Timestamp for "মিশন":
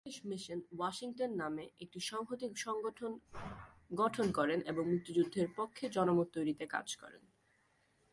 0.31-0.59